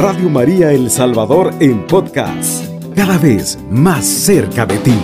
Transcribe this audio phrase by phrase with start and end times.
[0.00, 4.94] Radio María El Salvador en podcast, cada vez más cerca de ti.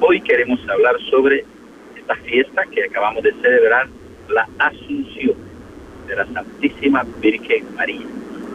[0.00, 1.44] Hoy queremos hablar sobre
[1.96, 3.88] esta fiesta que acabamos de celebrar,
[4.28, 5.34] la Asunción
[6.06, 8.06] de la Santísima Virgen María.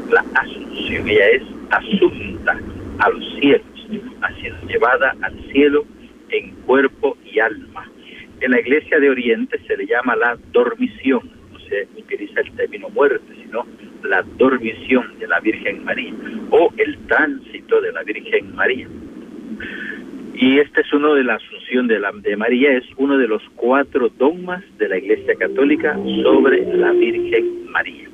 [0.10, 2.58] La Asunción, es asunta
[3.00, 3.66] a los cielos,
[4.22, 5.84] ha sido llevada al cielo
[6.30, 7.91] en cuerpo y alma
[8.42, 11.22] en la iglesia de Oriente se le llama la dormición,
[11.54, 13.66] no se utiliza el término muerte, sino
[14.04, 16.14] la dormición de la Virgen María
[16.50, 18.88] o el tránsito de la Virgen María.
[20.34, 23.44] Y este es uno de la asunción de, la, de María, es uno de los
[23.56, 28.10] cuatro dogmas de la Iglesia Católica sobre la Virgen María.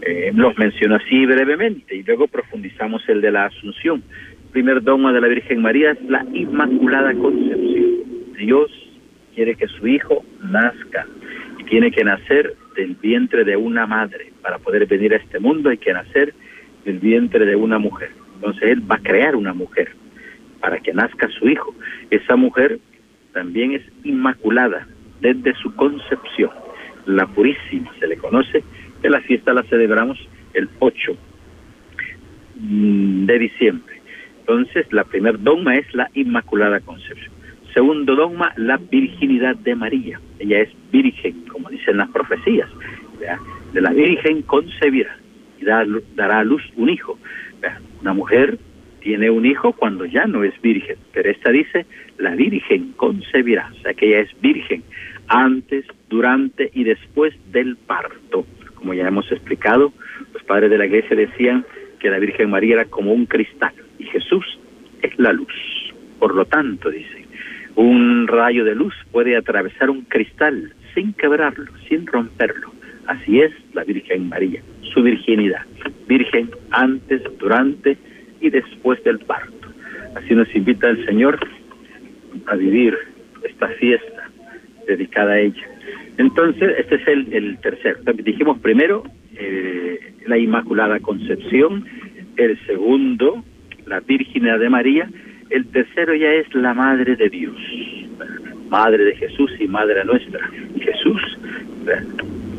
[0.00, 4.02] Eh, los menciono así brevemente y luego profundizamos el de la Asunción.
[4.46, 8.32] El primer dogma de la Virgen María es la Inmaculada Concepción.
[8.38, 8.81] Dios
[9.34, 11.06] quiere que su hijo nazca
[11.58, 14.32] y tiene que nacer del vientre de una madre.
[14.42, 16.34] Para poder venir a este mundo hay que nacer
[16.84, 18.10] del vientre de una mujer.
[18.36, 19.92] Entonces él va a crear una mujer
[20.60, 21.74] para que nazca su hijo.
[22.10, 22.78] Esa mujer
[23.32, 24.86] también es inmaculada
[25.20, 26.50] desde su concepción.
[27.06, 28.62] La purísima se le conoce,
[29.00, 30.18] que la fiesta la celebramos
[30.54, 31.16] el 8
[32.54, 34.00] de diciembre.
[34.40, 37.31] Entonces, la primer dogma es la Inmaculada Concepción.
[37.74, 40.20] Segundo dogma, la virginidad de María.
[40.38, 42.68] Ella es virgen, como dicen las profecías.
[43.72, 45.16] De la virgen concebirá
[45.60, 47.18] y dará a luz un hijo.
[48.00, 48.58] Una mujer
[49.00, 51.86] tiene un hijo cuando ya no es virgen, pero esta dice,
[52.18, 54.82] la virgen concebirá, o sea que ella es virgen
[55.28, 58.44] antes, durante y después del parto.
[58.74, 59.92] Como ya hemos explicado,
[60.34, 61.64] los padres de la iglesia decían
[62.00, 64.44] que la Virgen María era como un cristal y Jesús
[65.00, 65.52] es la luz.
[66.18, 67.21] Por lo tanto, dice,
[67.76, 72.72] un rayo de luz puede atravesar un cristal sin quebrarlo, sin romperlo.
[73.06, 75.62] Así es la Virgen María, su virginidad,
[76.06, 77.96] virgen antes, durante
[78.40, 79.68] y después del parto.
[80.14, 81.38] Así nos invita el Señor
[82.46, 82.96] a vivir
[83.44, 84.28] esta fiesta
[84.86, 85.66] dedicada a ella.
[86.18, 88.00] Entonces, este es el, tercero.
[88.22, 89.02] Dijimos primero
[89.36, 91.86] eh, la Inmaculada Concepción,
[92.36, 93.42] el segundo,
[93.86, 95.08] la Virginidad de María,
[95.52, 97.56] el tercero ya es la Madre de Dios,
[98.70, 100.40] Madre de Jesús y Madre nuestra.
[100.80, 101.20] Jesús,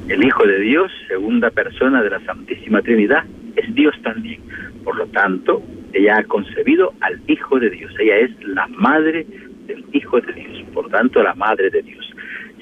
[0.10, 3.24] el Hijo de Dios, segunda persona de la Santísima Trinidad,
[3.56, 4.42] es Dios también.
[4.84, 7.92] Por lo tanto, ella ha concebido al Hijo de Dios.
[8.00, 9.26] Ella es la Madre
[9.66, 12.08] del Hijo de Dios, por tanto, la Madre de Dios.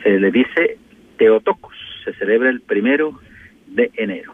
[0.01, 0.77] Se le dice
[1.17, 1.75] Teotocos,
[2.05, 3.19] se celebra el primero
[3.67, 4.33] de enero.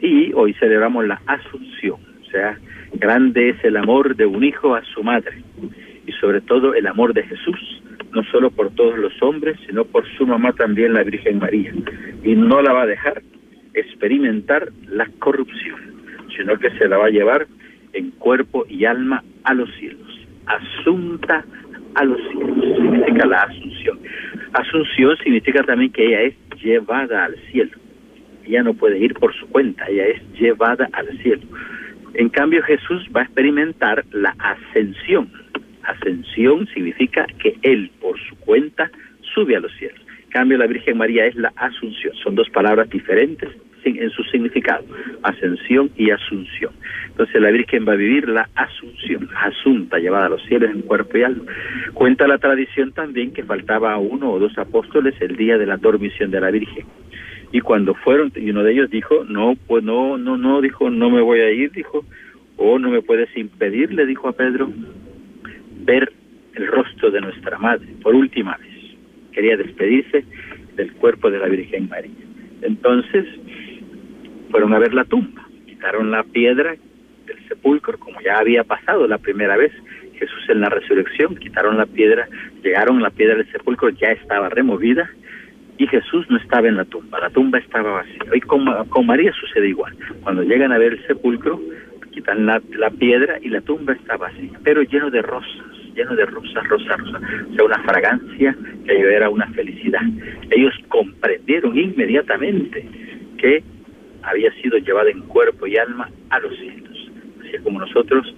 [0.00, 2.58] Y hoy celebramos la Asunción, o sea,
[2.94, 5.42] Grande es el amor de un hijo a su madre
[6.06, 7.82] y sobre todo el amor de Jesús,
[8.12, 11.72] no solo por todos los hombres, sino por su mamá también, la Virgen María.
[12.22, 13.22] Y no la va a dejar
[13.74, 15.78] experimentar la corrupción,
[16.36, 17.46] sino que se la va a llevar
[17.92, 20.26] en cuerpo y alma a los cielos.
[20.46, 21.44] Asunta
[21.94, 23.98] a los cielos, significa la asunción.
[24.52, 27.72] Asunción significa también que ella es llevada al cielo.
[28.46, 31.42] Ella no puede ir por su cuenta, ella es llevada al cielo.
[32.18, 35.30] En cambio, Jesús va a experimentar la ascensión.
[35.82, 38.90] Ascensión significa que Él, por su cuenta,
[39.34, 40.00] sube a los cielos.
[40.24, 42.14] En cambio, la Virgen María es la asunción.
[42.24, 43.50] Son dos palabras diferentes
[43.84, 44.84] en su significado,
[45.22, 46.72] ascensión y asunción.
[47.06, 51.18] Entonces la Virgen va a vivir la asunción, asunta, llevada a los cielos en cuerpo
[51.18, 51.44] y alma.
[51.94, 55.76] Cuenta la tradición también que faltaba a uno o dos apóstoles el día de la
[55.76, 56.84] dormición de la Virgen
[57.52, 61.10] y cuando fueron y uno de ellos dijo no pues no no no dijo no
[61.10, 62.04] me voy a ir dijo
[62.56, 64.70] o no me puedes impedir le dijo a Pedro
[65.84, 66.12] ver
[66.54, 68.96] el rostro de nuestra madre por última vez
[69.32, 70.24] quería despedirse
[70.76, 72.12] del cuerpo de la Virgen María.
[72.62, 73.26] Entonces
[74.50, 76.74] fueron a ver la tumba quitaron la piedra
[77.26, 79.72] del sepulcro como ya había pasado la primera vez
[80.14, 82.28] Jesús en la resurrección quitaron la piedra
[82.62, 85.10] llegaron la piedra del sepulcro ya estaba removida
[85.78, 88.22] y Jesús no estaba en la tumba, la tumba estaba vacía.
[88.34, 88.64] Y con,
[89.06, 89.94] María sucede igual.
[90.22, 91.60] Cuando llegan a ver el sepulcro,
[92.12, 92.60] quitan la,
[92.98, 97.22] piedra y la tumba está vacía, pero lleno de rosas, lleno de rosas, rosas, rosas.
[97.50, 98.56] O sea, una fragancia
[98.86, 100.00] que era una felicidad.
[100.50, 102.88] Ellos comprendieron inmediatamente
[103.36, 103.62] que
[104.22, 107.10] había sido llevada en cuerpo y alma a los cielos.
[107.40, 108.34] Así como nosotros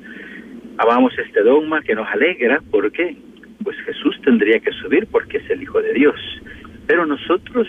[0.78, 3.16] amamos este dogma que nos alegra, ¿por qué?
[3.62, 6.16] Pues Jesús tendría que subir porque es el Hijo de Dios
[6.88, 7.68] pero nosotros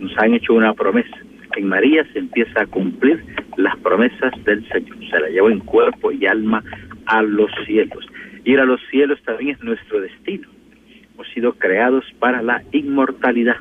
[0.00, 1.16] nos han hecho una promesa.
[1.54, 3.22] En María se empieza a cumplir
[3.56, 4.96] las promesas del Señor.
[5.10, 6.64] Se la llevó en cuerpo y alma
[7.04, 8.04] a los cielos.
[8.44, 10.48] Ir a los cielos también es nuestro destino.
[11.14, 13.56] Hemos sido creados para la inmortalidad.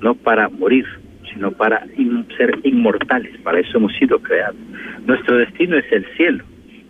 [0.00, 0.86] no para morir,
[1.32, 1.84] sino para
[2.36, 3.36] ser inmortales.
[3.42, 4.56] Para eso hemos sido creados.
[5.06, 6.44] Nuestro destino es el cielo.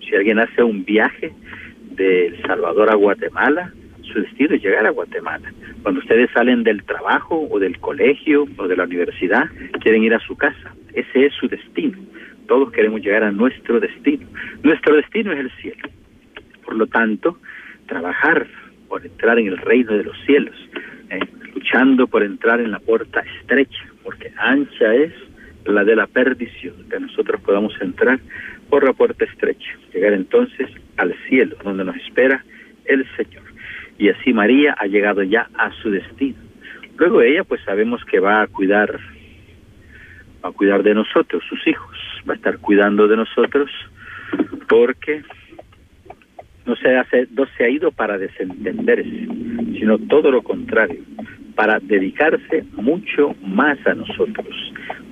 [0.06, 1.32] Si alguien hace un viaje
[1.96, 3.72] de El Salvador a Guatemala,
[4.12, 5.52] su destino es llegar a Guatemala.
[5.82, 9.44] Cuando ustedes salen del trabajo o del colegio o de la universidad,
[9.80, 10.74] quieren ir a su casa.
[10.92, 11.98] Ese es su destino.
[12.46, 14.26] Todos queremos llegar a nuestro destino.
[14.62, 15.88] Nuestro destino es el cielo.
[16.64, 17.38] Por lo tanto,
[17.86, 18.46] trabajar
[18.88, 20.56] por entrar en el reino de los cielos,
[21.10, 21.20] eh,
[21.54, 25.12] luchando por entrar en la puerta estrecha, porque ancha es
[25.66, 28.18] la de la perdición, que nosotros podamos entrar
[28.70, 32.44] por la puerta estrecha, llegar entonces al cielo, donde nos espera
[32.86, 33.47] el Señor.
[33.98, 36.38] Y así María ha llegado ya a su destino.
[36.96, 38.98] Luego ella, pues sabemos que va a cuidar,
[40.44, 41.96] va a cuidar de nosotros, sus hijos,
[42.28, 43.70] va a estar cuidando de nosotros,
[44.68, 45.22] porque
[46.66, 49.26] no se, hace, no se ha ido para desentenderse,
[49.78, 51.00] sino todo lo contrario,
[51.54, 54.54] para dedicarse mucho más a nosotros,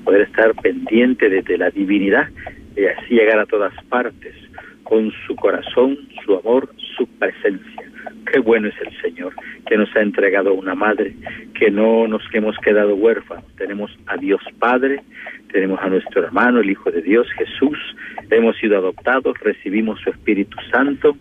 [0.04, 2.28] poder estar pendiente desde la divinidad
[2.76, 4.34] y así llegar a todas partes
[4.82, 7.90] con su corazón, su amor, su presencia.
[8.30, 9.32] Qué bueno es el Señor,
[9.66, 11.14] que nos ha entregado una madre,
[11.54, 13.44] que no nos hemos quedado huérfanos.
[13.56, 15.00] Tenemos a Dios Padre,
[15.52, 17.78] tenemos a nuestro hermano, el Hijo de Dios, Jesús,
[18.30, 21.16] hemos sido adoptados, recibimos su Espíritu Santo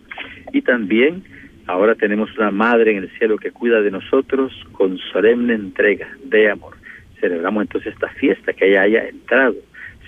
[0.52, 1.22] y también
[1.66, 6.50] ahora tenemos una madre en el cielo que cuida de nosotros con solemne entrega de
[6.50, 6.76] amor.
[7.20, 9.54] Celebramos entonces esta fiesta que ella haya entrado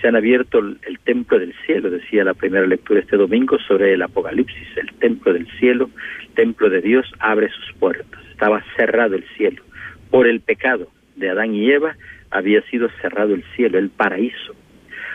[0.00, 4.02] se han abierto el, templo del cielo, decía la primera lectura este domingo sobre el
[4.02, 5.90] Apocalipsis, el templo del cielo,
[6.20, 9.62] el templo de Dios abre sus puertas, estaba cerrado el cielo.
[10.10, 11.96] Por el pecado de Adán y Eva
[12.30, 14.54] había sido cerrado el cielo, el paraíso.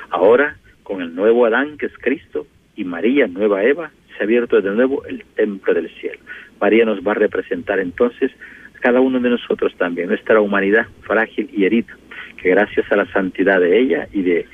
[0.09, 2.45] Ahora, con el nuevo Adán, que es Cristo,
[2.75, 6.19] y María, nueva Eva, se ha abierto de nuevo el templo del cielo.
[6.59, 8.31] María nos va a representar entonces
[8.79, 11.95] cada uno de nosotros también, nuestra humanidad frágil y herida,
[12.41, 14.45] que gracias a la santidad de ella y de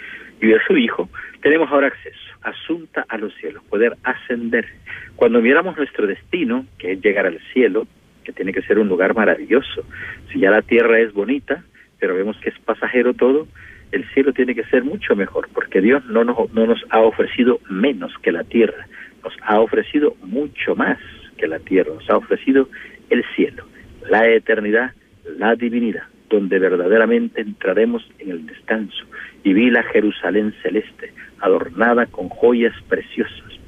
[0.42, 1.10] y de su Hijo,
[1.42, 4.68] tenemos ahora acceso, asunta a los cielos, poder ascender.
[5.16, 7.88] Cuando miramos nuestro destino, que es llegar al cielo,
[8.24, 9.84] que tiene que ser un lugar maravilloso,
[10.32, 11.64] si ya la tierra es bonita,
[12.00, 13.48] pero vemos que es pasajero todo,
[13.92, 17.60] el cielo tiene que ser mucho mejor, porque Dios no nos, no nos ha ofrecido
[17.70, 18.88] menos que la tierra,
[19.24, 20.98] nos ha ofrecido mucho más
[21.38, 22.70] que la tierra, nos ha ofrecido
[23.10, 23.66] el cielo,
[24.10, 24.92] la eternidad,
[25.38, 29.06] la divinidad donde verdaderamente entraremos en el descanso.
[29.44, 33.60] Y vi la Jerusalén celeste, adornada con joyas preciosas.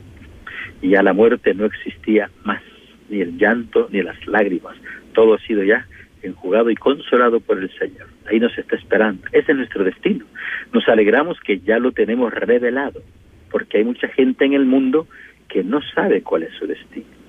[0.81, 2.61] Y ya la muerte no existía más,
[3.09, 4.75] ni el llanto, ni las lágrimas.
[5.13, 5.85] Todo ha sido ya
[6.21, 8.07] enjugado y consolado por el Señor.
[8.29, 9.23] Ahí nos está esperando.
[9.31, 10.25] Ese es nuestro destino.
[10.71, 13.01] Nos alegramos que ya lo tenemos revelado,
[13.49, 15.07] porque hay mucha gente en el mundo
[15.47, 17.20] que no sabe cuál es su destino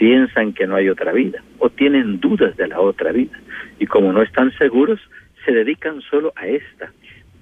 [0.00, 3.38] piensan que no hay otra vida o tienen dudas de la otra vida.
[3.78, 4.98] Y como no están seguros
[5.44, 6.90] se dedican solo a esta.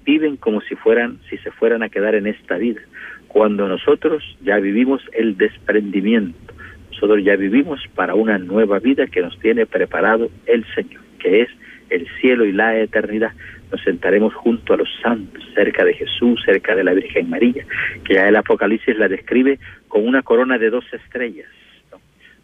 [0.03, 2.81] Viven como si fueran si se fueran a quedar en esta vida.
[3.29, 6.53] Cuando nosotros ya vivimos el desprendimiento
[6.91, 11.49] nosotros ya vivimos para una nueva vida que nos tiene preparado el Señor que es
[11.89, 13.31] el cielo y la eternidad.
[13.71, 17.65] Nos sentaremos junto a los santos, cerca de Jesús, cerca de la Virgen María,
[18.03, 21.47] que ya el Apocalipsis la describe con una corona de dos estrellas,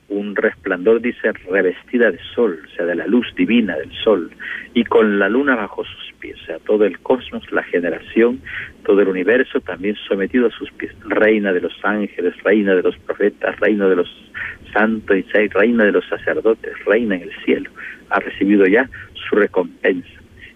[0.08, 4.30] un resplandor, dice, revestida de sol, o sea, de la luz divina del sol,
[4.74, 8.40] y con la luna bajo sus pies, o sea, todo el cosmos, la generación,
[8.84, 12.98] todo el universo también sometido a sus pies, reina de los ángeles, reina de los
[13.00, 14.32] profetas, reina de los
[14.74, 17.72] santos y reina de los sacerdotes, reina en el cielo,
[18.10, 20.08] ha recibido ya su recompensa.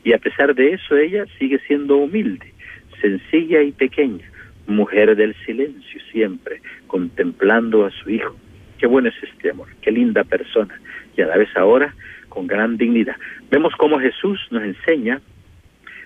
[0.04, 2.54] Y a pesar de eso, ella sigue siendo humilde,
[3.02, 4.26] sencilla y pequeña,
[4.68, 8.36] mujer del silencio siempre, contemplando a su hijo
[8.80, 10.80] Qué bueno es este amor, qué linda persona.
[11.16, 11.94] Y a la vez ahora
[12.30, 13.16] con gran dignidad.
[13.52, 15.20] Vemos cómo Jesús nos enseña,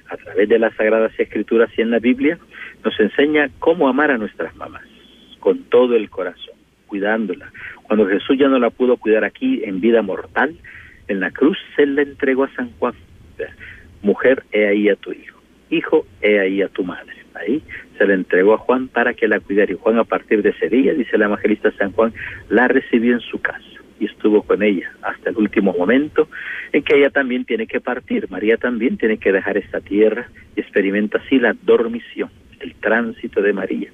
[0.09, 2.37] a través de las Sagradas Escrituras y en la Biblia,
[2.83, 4.83] nos enseña cómo amar a nuestras mamás,
[5.39, 6.55] con todo el corazón,
[6.87, 7.51] cuidándola.
[7.83, 10.55] Cuando Jesús ya no la pudo cuidar aquí en vida mortal,
[11.07, 12.93] en la cruz se la entregó a San Juan.
[14.01, 15.39] Mujer, he ahí a tu hijo.
[15.69, 17.13] Hijo, he ahí a tu madre.
[17.35, 17.61] Ahí
[18.03, 19.71] se le entregó a Juan para que la cuidara.
[19.71, 22.13] Y Juan a partir de ese día, dice el evangelista San Juan,
[22.49, 23.63] la recibió en su casa
[23.97, 26.27] y estuvo con ella hasta el último momento
[26.73, 28.29] en que ella también tiene que partir.
[28.29, 32.29] María también tiene que dejar esta tierra y experimenta así la dormición,
[32.59, 33.89] el tránsito de María.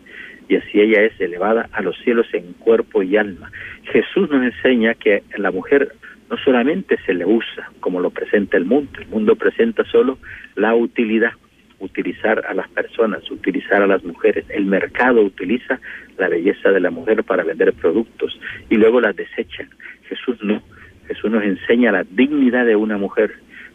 [0.48, 3.52] Y así ella es elevada a los cielos en cuerpo y alma.
[3.84, 5.94] Jesús nos enseña que la mujer
[6.32, 10.18] no solamente se le usa como lo presenta el mundo, el mundo presenta solo
[10.56, 11.34] la utilidad,
[11.80, 14.46] utilizar a las personas, utilizar a las mujeres.
[14.50, 15.80] El mercado utiliza
[16.18, 19.70] la belleza de la mujer para vender productos y luego las desechan.
[20.08, 20.62] Jesús no.
[21.08, 23.34] Jesús nos enseña la dignidad de una mujer,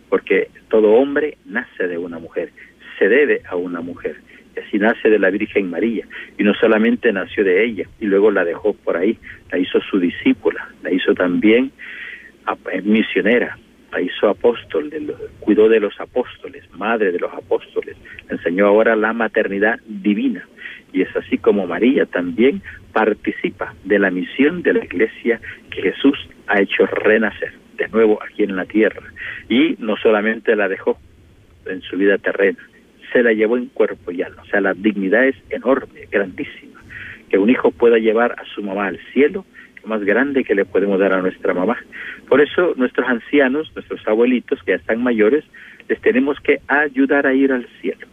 [0.08, 2.50] porque todo hombre nace de una mujer,
[2.98, 4.16] se debe a una mujer.
[4.54, 6.06] Y así nace de la Virgen María.
[6.38, 9.18] Y no solamente nació de ella, y luego la dejó por ahí,
[9.50, 11.72] la hizo su discípula, la hizo también
[12.72, 13.58] eh, misionera,
[13.94, 14.90] la hizo apóstol,
[15.40, 17.96] cuidó de los apóstoles, madre de los apóstoles,
[18.28, 20.46] enseñó ahora la maternidad divina.
[20.92, 26.18] Y es así como María también participa de la misión de la iglesia que Jesús
[26.46, 29.12] ha hecho renacer de nuevo aquí en la tierra.
[29.48, 30.98] Y no solamente la dejó
[31.66, 32.58] en su vida terrena,
[33.12, 34.42] se la llevó en cuerpo y alma.
[34.42, 36.80] O sea, la dignidad es enorme, grandísima.
[37.28, 39.44] Que un hijo pueda llevar a su mamá al cielo, lo
[39.86, 41.76] más grande que le podemos dar a nuestra mamá.
[42.28, 45.44] Por eso nuestros ancianos, nuestros abuelitos que ya están mayores,
[45.88, 48.06] les tenemos que ayudar a ir al cielo,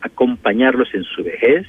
[0.00, 1.66] acompañarlos en su vejez,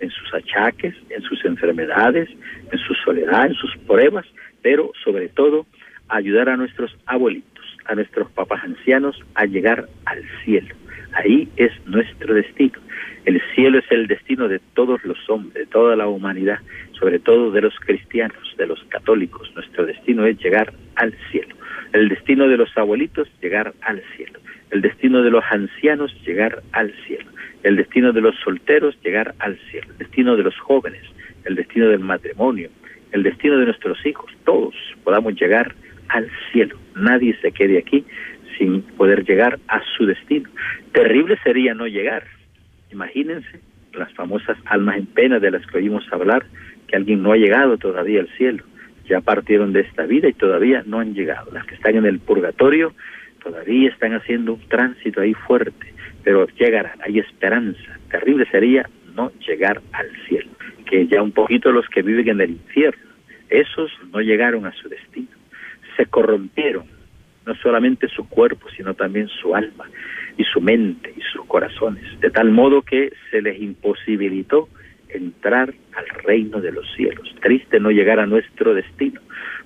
[0.00, 2.28] en sus achaques, en sus enfermedades,
[2.70, 4.26] en su soledad, en sus pruebas,
[4.62, 5.66] pero sobre todo
[6.08, 10.74] ayudar a nuestros abuelitos, a nuestros papás ancianos a llegar al cielo.
[11.12, 12.78] Ahí es nuestro destino.
[13.24, 16.58] El cielo es el destino de todos los hombres, de toda la humanidad,
[16.98, 19.50] sobre todo de los cristianos, de los católicos.
[19.54, 21.54] Nuestro destino es llegar al cielo.
[21.92, 24.38] El destino de los abuelitos, llegar al cielo.
[24.70, 27.30] El destino de los ancianos, llegar al cielo.
[27.62, 29.88] El destino de los solteros, llegar al cielo.
[29.92, 31.02] El destino de los jóvenes,
[31.44, 32.70] el destino del matrimonio,
[33.12, 34.74] el destino de nuestros hijos, todos
[35.04, 35.74] podamos llegar
[36.08, 36.76] al cielo.
[36.94, 38.04] Nadie se quede aquí
[38.58, 40.48] sin poder llegar a su destino.
[40.92, 42.24] Terrible sería no llegar.
[42.90, 43.60] Imagínense
[43.96, 46.46] las famosas almas en pena de las que oímos hablar,
[46.86, 48.64] que alguien no ha llegado todavía al cielo.
[49.08, 51.50] Ya partieron de esta vida y todavía no han llegado.
[51.52, 52.92] Las que están en el purgatorio
[53.42, 57.98] todavía están haciendo un tránsito ahí fuerte, pero llegarán, hay esperanza.
[58.10, 60.50] Terrible sería no llegar al cielo,
[60.84, 63.10] que ya un poquito los que viven en el infierno,
[63.48, 65.28] esos no llegaron a su destino
[65.96, 66.84] se corrompieron,
[67.46, 69.88] no solamente su cuerpo, sino también su alma
[70.36, 74.68] y su mente y sus corazones, de tal modo que se les imposibilitó
[75.08, 77.34] entrar al reino de los cielos.
[77.40, 79.20] Triste no llegar a nuestro destino.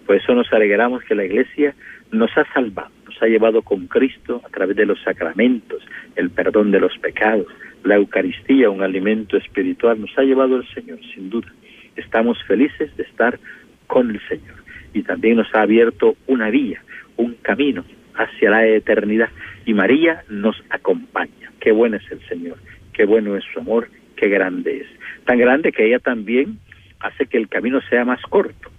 [0.07, 1.75] Por eso nos alegramos que la Iglesia
[2.11, 5.83] nos ha salvado, nos ha llevado con Cristo a través de los sacramentos,
[6.17, 7.47] el perdón de los pecados,
[7.85, 11.53] la Eucaristía, un alimento espiritual, nos ha llevado el Señor, sin duda.
[11.97, 13.39] Estamos felices de estar
[13.87, 14.57] con el Señor
[14.93, 16.83] y también nos ha abierto una vía,
[17.17, 19.29] un camino hacia la eternidad
[19.65, 21.53] y María nos acompaña.
[21.61, 22.59] Qué bueno es el Señor,
[22.93, 23.89] qué bueno es su amor,
[24.21, 24.87] qué grande es.
[25.25, 26.59] Tan grande que ella también
[27.01, 28.71] hace que el camino sea más corto.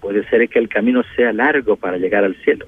[0.00, 2.66] Puede ser que el camino sea largo para llegar al cielo,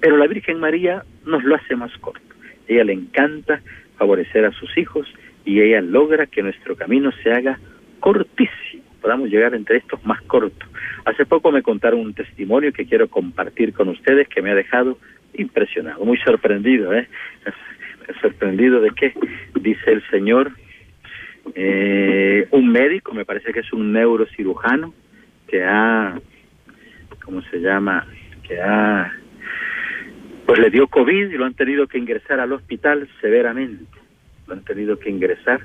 [0.00, 2.20] pero la Virgen María nos lo hace más corto.
[2.68, 3.60] Ella le encanta
[3.98, 5.08] favorecer a sus hijos
[5.44, 7.58] y ella logra que nuestro camino se haga
[7.98, 10.68] cortísimo, podamos llegar entre estos más cortos.
[11.04, 14.98] Hace poco me contaron un testimonio que quiero compartir con ustedes que me ha dejado
[15.34, 17.08] impresionado, muy sorprendido, ¿eh?
[18.20, 19.12] sorprendido de qué,
[19.60, 20.52] dice el señor,
[21.54, 24.92] eh, un médico, me parece que es un neurocirujano,
[25.46, 26.18] que ha,
[27.24, 28.06] ¿cómo se llama?
[28.42, 29.12] Que ha,
[30.44, 33.98] pues le dio COVID y lo han tenido que ingresar al hospital severamente,
[34.46, 35.60] lo han tenido que ingresar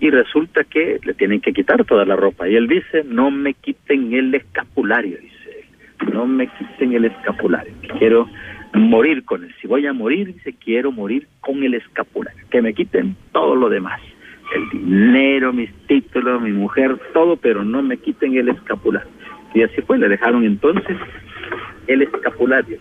[0.00, 2.48] y resulta que le tienen que quitar toda la ropa.
[2.48, 5.64] Y él dice, no me quiten el escapulario, dice
[6.00, 8.28] él, no me quiten el escapulario, quiero
[8.74, 9.54] morir con él.
[9.60, 13.68] Si voy a morir, dice, quiero morir con el escapulario, que me quiten todo lo
[13.68, 14.00] demás,
[14.54, 19.08] el dinero, mis títulos, mi mujer, todo, pero no me quiten el escapulario.
[19.54, 20.96] Y así fue, le dejaron entonces
[21.86, 22.78] el escapulario.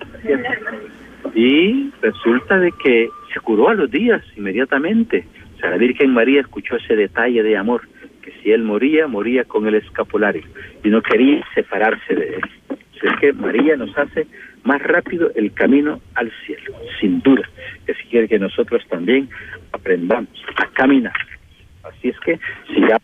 [1.36, 5.26] Y resulta de que se curó a los días inmediatamente
[5.70, 7.82] la Virgen María escuchó ese detalle de amor,
[8.22, 10.44] que si él moría, moría con el escapulario
[10.84, 12.42] y no quería separarse de él.
[12.70, 14.28] es que María nos hace
[14.64, 17.48] más rápido el camino al cielo, sin duda,
[17.86, 19.30] que si quiere que nosotros también
[19.72, 21.14] aprendamos a caminar.
[21.84, 23.02] Así es que sigamos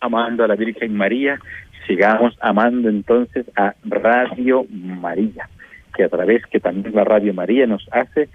[0.00, 1.38] amando a la Virgen María,
[1.86, 5.48] sigamos amando entonces a Radio María,
[5.94, 8.28] que a través que también la Radio María nos hace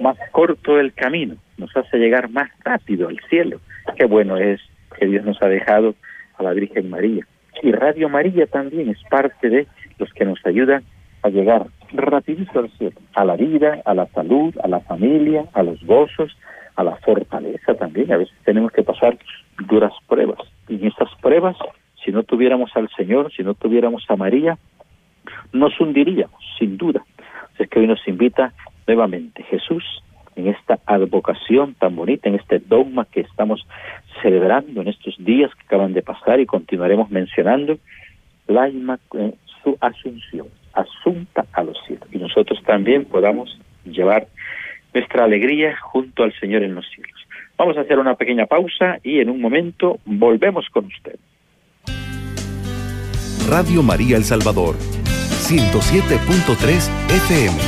[0.00, 3.60] más corto el camino, nos hace llegar más rápido al cielo.
[3.96, 4.60] Qué bueno es
[4.98, 5.94] que Dios nos ha dejado
[6.38, 7.26] a la Virgen María.
[7.62, 9.66] Y Radio María también es parte de
[9.98, 10.82] los que nos ayudan
[11.22, 15.62] a llegar rapidito al cielo, a la vida, a la salud, a la familia, a
[15.62, 16.36] los gozos,
[16.76, 18.12] a la fortaleza también.
[18.12, 19.16] A veces tenemos que pasar
[19.66, 20.38] duras pruebas.
[20.68, 21.56] Y en estas pruebas,
[22.04, 24.58] si no tuviéramos al Señor, si no tuviéramos a María,
[25.52, 27.04] nos hundiríamos, sin duda.
[27.58, 28.52] es que hoy nos invita
[28.86, 29.84] nuevamente Jesús
[30.34, 33.66] en esta advocación tan bonita, en este dogma que estamos
[34.22, 37.78] celebrando en estos días que acaban de pasar y continuaremos mencionando,
[38.48, 38.70] la
[39.62, 42.08] su asunción, asunta a los cielos.
[42.10, 44.26] Y nosotros también podamos llevar
[44.94, 47.18] nuestra alegría junto al Señor en los cielos.
[47.56, 51.18] Vamos a hacer una pequeña pausa y en un momento volvemos con usted.
[53.48, 57.58] Radio María El Salvador, 107.3 FM,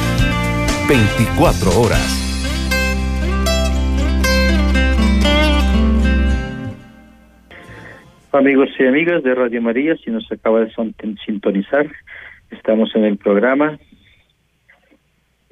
[0.88, 2.20] 24 horas.
[8.32, 10.72] Amigos y amigas de Radio María, si nos acaba de
[11.24, 11.86] sintonizar,
[12.50, 13.78] estamos en el programa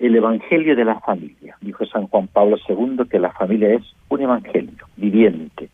[0.03, 1.57] El Evangelio de la Familia.
[1.61, 5.69] Dijo San Juan Pablo II que la familia es un evangelio viviente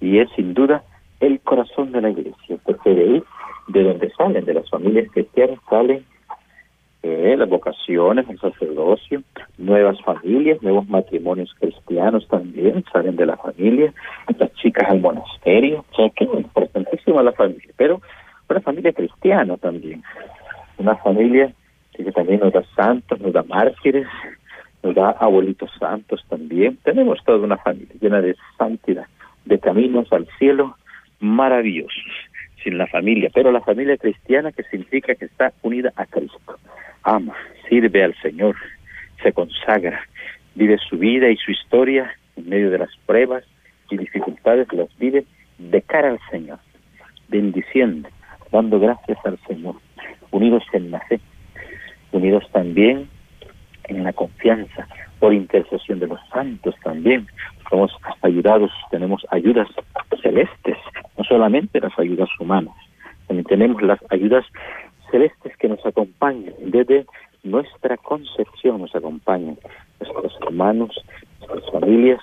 [0.00, 0.82] y es sin duda
[1.20, 3.24] el corazón de la iglesia, porque de ahí,
[3.68, 6.02] de donde salen, de las familias cristianas, salen
[7.02, 9.22] eh, las vocaciones, el sacerdocio,
[9.58, 13.92] nuevas familias, nuevos matrimonios cristianos también salen de la familia,
[14.38, 18.00] las chicas al monasterio, o sea que es importantísima la familia, pero
[18.48, 20.02] una familia cristiana también,
[20.78, 21.52] una familia
[22.02, 24.06] que también nos da santos, nos da mártires,
[24.82, 29.06] nos da abuelitos santos también, tenemos toda una familia llena de santidad,
[29.44, 30.76] de caminos al cielo
[31.20, 32.02] maravillosos
[32.62, 36.58] sin la familia, pero la familia cristiana que significa que está unida a Cristo.
[37.02, 37.34] Ama,
[37.68, 38.56] sirve al Señor,
[39.22, 40.00] se consagra,
[40.54, 43.44] vive su vida y su historia en medio de las pruebas
[43.90, 45.24] y dificultades, las vive
[45.58, 46.58] de cara al Señor,
[47.28, 48.08] bendiciendo,
[48.50, 49.76] dando gracias al Señor,
[50.30, 51.20] unidos en la fe,
[52.14, 53.08] unidos también
[53.84, 54.86] en la confianza,
[55.18, 57.26] por intercesión de los santos también.
[57.68, 57.92] Somos
[58.22, 59.68] ayudados, tenemos ayudas
[60.22, 60.76] celestes,
[61.18, 62.74] no solamente las ayudas humanas,
[63.26, 64.44] también tenemos las ayudas
[65.10, 67.06] celestes que nos acompañan, desde
[67.42, 69.58] nuestra concepción nos acompañan,
[70.00, 71.04] nuestros hermanos,
[71.40, 72.20] nuestras familias,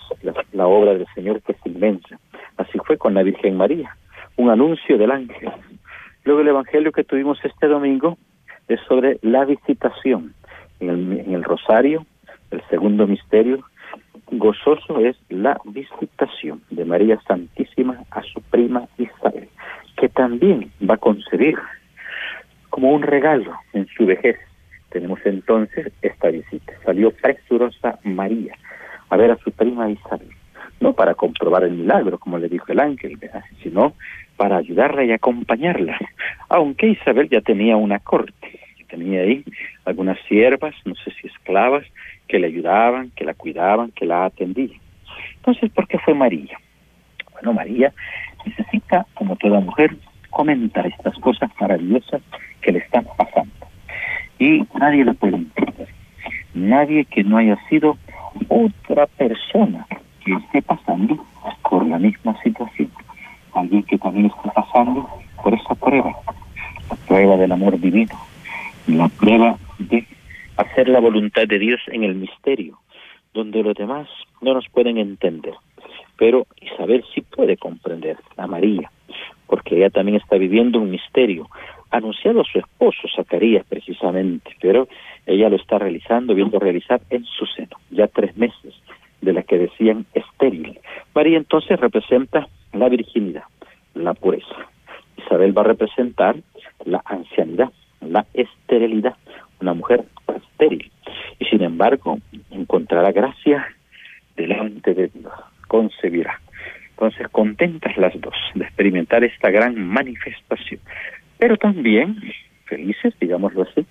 [0.53, 2.19] la, obra del Señor que es inmensa.
[2.57, 3.95] Así fue con la Virgen María,
[4.37, 5.51] un anuncio del ángel.
[6.23, 8.17] Luego el Evangelio que tuvimos este domingo
[8.73, 10.33] es sobre la visitación.
[10.79, 12.05] En el, Rosario,
[12.49, 13.63] el segundo misterio
[14.31, 19.49] gozoso es la visitación de María Santísima a su prima Isabel,
[19.97, 21.55] que también va a concebir
[22.69, 24.37] como un regalo en su vejez.
[24.89, 26.73] Tenemos entonces esta visita.
[26.85, 28.55] Salió presurosa María
[29.09, 30.29] a ver a su prima Isabel,
[30.79, 33.19] no para comprobar el milagro, como le dijo el ángel,
[33.61, 33.93] sino
[34.41, 35.99] para ayudarla y acompañarla,
[36.49, 39.43] aunque Isabel ya tenía una corte, tenía ahí
[39.85, 41.85] algunas siervas, no sé si esclavas,
[42.27, 44.79] que le ayudaban, que la cuidaban, que la atendían.
[45.35, 46.57] Entonces, ¿por qué fue María?
[47.33, 47.93] Bueno, María
[48.43, 49.95] necesita, como toda mujer,
[50.31, 52.23] comentar estas cosas maravillosas
[52.63, 53.67] que le están pasando.
[54.39, 55.87] Y nadie le puede entender.
[56.55, 57.95] Nadie que no haya sido
[58.47, 59.85] otra persona
[60.25, 61.23] que esté pasando
[61.69, 62.89] por la misma situación.
[63.53, 65.07] Alguien que también está pasando
[65.43, 66.15] por esa prueba.
[66.89, 68.15] La prueba del amor divino.
[68.87, 70.05] La prueba de
[70.57, 72.79] hacer la voluntad de Dios en el misterio,
[73.33, 74.07] donde los demás
[74.41, 75.53] no nos pueden entender.
[76.17, 78.91] Pero Isabel sí puede comprender a María,
[79.47, 81.49] porque ella también está viviendo un misterio,
[81.89, 84.87] anunciado a su esposo, Zacarías precisamente, pero
[85.25, 88.73] ella lo está realizando, viendo realizar en su seno, ya tres meses
[89.21, 90.79] de la que decían estéril.
[91.13, 93.43] María entonces representa la virginidad,
[93.93, 94.55] la pureza.
[95.17, 96.35] Isabel va a representar
[96.85, 99.15] la ancianidad, la esterilidad,
[99.59, 100.05] una mujer
[100.35, 100.91] estéril.
[101.39, 103.67] Y sin embargo, encontrará gracia
[104.35, 105.33] delante de Dios,
[105.67, 106.39] concebirá.
[106.91, 110.79] Entonces, contentas las dos de experimentar esta gran manifestación
[111.41, 112.21] pero también
[112.65, 113.83] felices, digámoslo así,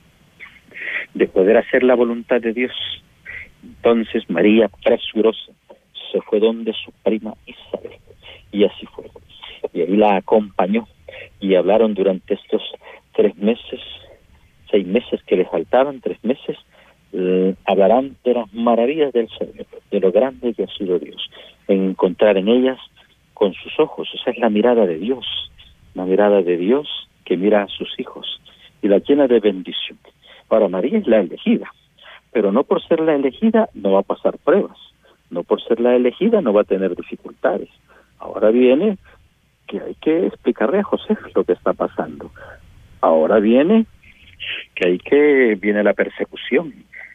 [1.14, 2.70] de poder hacer la voluntad de Dios.
[3.64, 5.52] Entonces María, presurosa,
[6.12, 7.98] se fue donde su prima Isabel,
[8.52, 9.10] y así fue.
[9.72, 10.86] Y ahí la acompañó,
[11.40, 12.62] y hablaron durante estos
[13.14, 13.80] tres meses,
[14.70, 16.56] seis meses que le faltaban, tres meses,
[17.12, 21.30] eh, hablarán de las maravillas del Señor, de lo grande que ha sido Dios,
[21.68, 22.78] en encontrar en ellas
[23.34, 25.26] con sus ojos, esa es la mirada de Dios,
[25.94, 28.40] la mirada de Dios que mira a sus hijos
[28.82, 29.98] y la llena de bendición.
[30.48, 31.72] Ahora, María es la elegida,
[32.32, 34.76] pero no por ser la elegida no va a pasar pruebas,
[35.30, 37.68] no por ser la elegida no va a tener dificultades.
[38.20, 38.98] Ahora viene
[39.66, 42.30] que hay que explicarle a José lo que está pasando.
[43.00, 43.86] Ahora viene
[44.74, 46.72] que hay que, viene la persecución.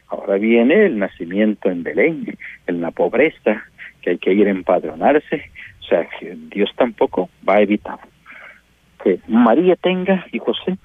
[0.08, 3.64] Ahora viene el nacimiento en Belén, en la pobreza,
[4.02, 5.50] que hay que ir a empadronarse.
[5.80, 7.98] O sea, que Dios tampoco va a evitar
[9.06, 10.78] que María tenga y José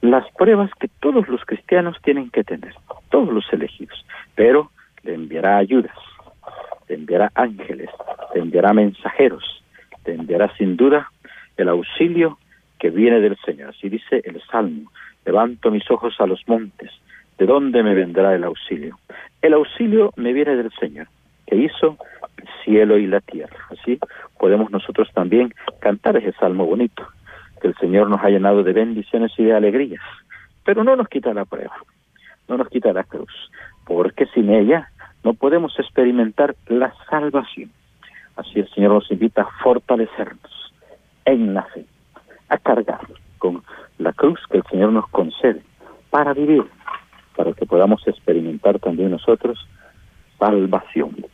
[0.00, 2.74] las pruebas que todos los cristianos tienen que tener,
[3.08, 4.72] todos los elegidos, pero
[5.04, 5.96] le enviará ayudas,
[6.88, 7.88] le enviará ángeles,
[8.34, 9.62] le enviará mensajeros,
[10.04, 11.10] le enviará sin duda
[11.56, 12.38] el auxilio
[12.78, 13.70] que viene del Señor.
[13.70, 14.90] Así dice el Salmo,
[15.24, 16.90] levanto mis ojos a los montes,
[17.38, 18.98] ¿de dónde me vendrá el auxilio?
[19.40, 21.06] El auxilio me viene del Señor,
[21.46, 21.96] que hizo
[22.36, 23.56] el cielo y la tierra.
[23.70, 23.98] Así
[24.38, 27.06] podemos nosotros también cantar ese salmo bonito,
[27.60, 30.02] que el Señor nos ha llenado de bendiciones y de alegrías,
[30.64, 31.76] pero no nos quita la prueba,
[32.48, 33.50] no nos quita la cruz,
[33.86, 34.88] porque sin ella
[35.22, 37.70] no podemos experimentar la salvación.
[38.36, 40.72] Así el Señor nos invita a fortalecernos
[41.24, 41.84] en la fe,
[42.48, 43.00] a cargar
[43.38, 43.62] con
[43.98, 45.62] la cruz que el Señor nos concede
[46.10, 46.64] para vivir,
[47.36, 49.58] para que podamos experimentar también nosotros
[50.38, 51.26] salvación.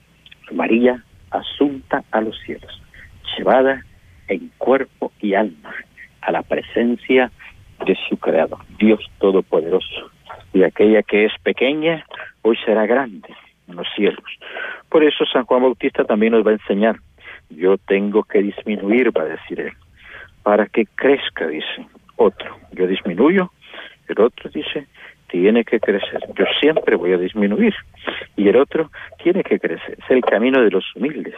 [0.52, 2.82] María asunta a los cielos,
[3.36, 3.84] llevada
[4.28, 5.74] en cuerpo y alma
[6.20, 7.30] a la presencia
[7.86, 10.10] de su Creador, Dios Todopoderoso.
[10.52, 12.04] Y aquella que es pequeña,
[12.42, 13.28] hoy será grande
[13.68, 14.24] en los cielos.
[14.88, 16.96] Por eso San Juan Bautista también nos va a enseñar,
[17.50, 19.72] yo tengo que disminuir, va a decir él,
[20.42, 22.56] para que crezca, dice otro.
[22.72, 23.50] Yo disminuyo,
[24.08, 24.86] el otro dice,
[25.28, 26.20] tiene que crecer.
[26.34, 27.74] Yo siempre voy a disminuir.
[28.36, 28.90] Y el otro
[29.22, 29.98] tiene que crecer.
[29.98, 31.34] Es el camino de los humildes.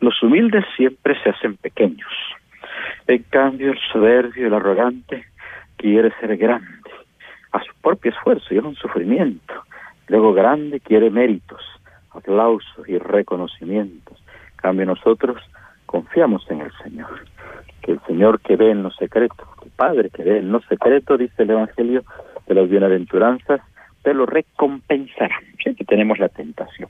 [0.00, 2.10] Los humildes siempre se hacen pequeños.
[3.06, 5.26] En cambio, el soberbio, el arrogante,
[5.76, 6.66] quiere ser grande
[7.52, 9.54] a su propio esfuerzo y es un sufrimiento.
[10.08, 11.60] Luego grande quiere méritos,
[12.10, 14.22] aplausos y reconocimientos.
[14.52, 15.42] En cambio nosotros
[15.86, 17.24] confiamos en el Señor,
[17.82, 21.16] que el Señor que ve en lo secreto, el Padre que ve en lo secreto,
[21.16, 22.04] dice el Evangelio
[22.46, 23.60] de las bienaventuranzas,
[24.02, 25.36] te lo recompensará.
[25.62, 26.88] Siempre tenemos la tentación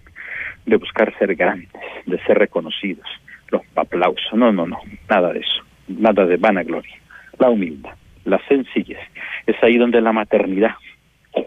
[0.67, 1.71] de buscar ser grandes,
[2.05, 3.07] de ser reconocidos,
[3.51, 4.35] los aplausos.
[4.35, 6.95] No, no, no, nada de eso, nada de vanagloria.
[7.39, 8.99] La humildad, la sencillez.
[9.47, 10.75] Es ahí donde la maternidad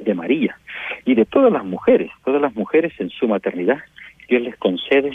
[0.01, 0.57] de María
[1.05, 3.79] y de todas las mujeres, todas las mujeres en su maternidad,
[4.27, 5.11] Dios les concede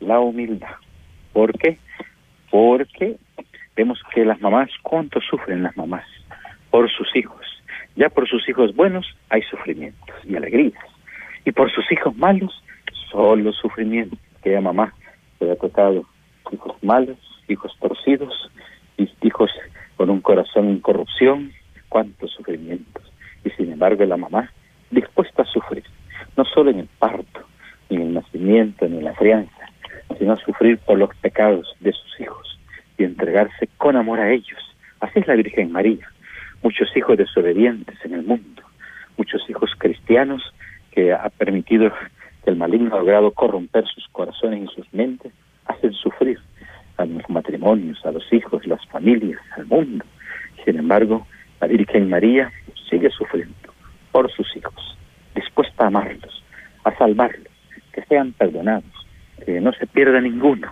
[0.00, 0.74] la humildad.
[1.32, 1.78] ¿Por qué?
[2.50, 3.16] Porque
[3.76, 6.04] vemos que las mamás, ¿cuánto sufren las mamás?
[6.70, 7.46] Por sus hijos.
[7.94, 10.84] Ya por sus hijos buenos hay sufrimientos y alegrías.
[11.44, 12.62] Y por sus hijos malos,
[13.10, 14.16] solo sufrimiento.
[14.40, 14.92] Aquella mamá
[15.38, 16.04] que ha tocado
[16.52, 18.50] hijos malos, hijos torcidos,
[19.22, 19.50] hijos
[19.96, 21.52] con un corazón en corrupción,
[21.88, 23.02] cuántos sufrimientos.
[23.46, 24.50] Y sin embargo la mamá
[24.90, 25.84] dispuesta a sufrir,
[26.36, 27.46] no solo en el parto,
[27.88, 29.70] ni en el nacimiento, ni en la crianza,
[30.18, 32.58] sino a sufrir por los pecados de sus hijos
[32.98, 34.58] y entregarse con amor a ellos.
[34.98, 36.10] Así es la Virgen María.
[36.62, 38.62] Muchos hijos desobedientes en el mundo,
[39.16, 40.42] muchos hijos cristianos
[40.90, 41.92] que ha permitido
[42.42, 45.32] que el maligno ha logrado corromper sus corazones y sus mentes,
[45.66, 46.40] hacen sufrir
[46.96, 50.04] a los matrimonios, a los hijos, las familias, al mundo.
[50.64, 51.26] Sin embargo,
[51.60, 52.52] la Virgen María
[52.88, 53.54] sigue sufriendo
[54.12, 54.96] por sus hijos,
[55.34, 56.42] dispuesta a amarlos,
[56.84, 57.52] a salvarlos,
[57.92, 59.06] que sean perdonados,
[59.44, 60.70] que no se pierda ninguno.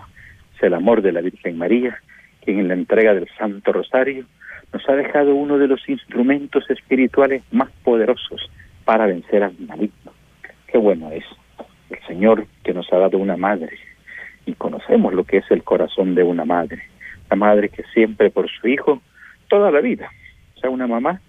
[0.55, 1.97] Es el amor de la Virgen María,
[2.41, 4.25] quien en la entrega del Santo Rosario
[4.73, 8.49] nos ha dejado uno de los instrumentos espirituales más poderosos
[8.83, 10.11] para vencer al maligno.
[10.67, 11.23] Qué bueno es
[11.89, 13.77] el Señor que nos ha dado una madre
[14.45, 16.83] y conocemos lo que es el corazón de una madre,
[17.29, 19.01] la madre que siempre por su hijo
[19.47, 20.09] toda la vida,
[20.69, 21.21] una mamá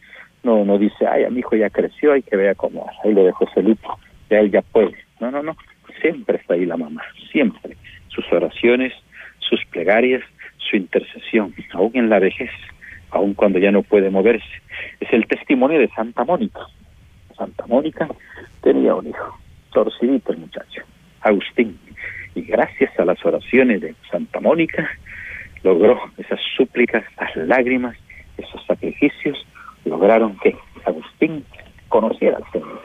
[0.42, 3.25] no no dice, ay, a mi hijo ya creció, hay que vea cómo, ahí lo
[3.25, 3.99] dejo solito,
[4.31, 4.94] ya él ya puede.
[5.20, 5.57] No, no, no,
[6.01, 7.77] siempre está ahí la mamá, siempre.
[8.09, 8.92] Sus oraciones,
[9.38, 10.22] sus plegarias,
[10.59, 12.51] su intercesión, aún en la vejez,
[13.11, 14.46] aún cuando ya no puede moverse.
[15.01, 16.61] Es el testimonio de Santa Mónica.
[17.37, 18.09] Santa Mónica
[18.62, 19.38] tenía un hijo,
[19.72, 20.83] torcidito el muchacho,
[21.20, 21.79] Agustín.
[22.35, 24.88] Y gracias a las oraciones de Santa Mónica,
[25.62, 27.96] logró esas súplicas, las lágrimas,
[28.38, 29.37] esos sacrificios,
[29.85, 31.44] lograron que Agustín
[31.88, 32.83] conociera al Señor,